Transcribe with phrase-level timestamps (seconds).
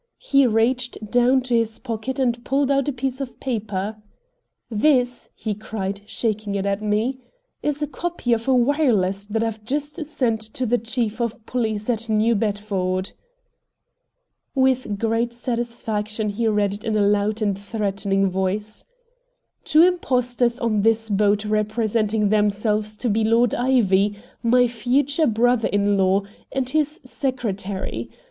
[0.17, 3.97] He reached down into his pocket and pulled out a piece of paper.
[4.67, 7.19] "This," he cried, shaking it at me,
[7.61, 11.87] "is a copy of a wireless that I've just sent to the chief of police
[11.87, 13.11] at New Bedford."
[14.55, 18.85] With great satisfaction he read it in a loud and threatening voice:
[19.65, 25.95] "Two impostors on this boat representing themselves to be Lord Ivy, my future brother in
[25.95, 28.09] law, and his secretary.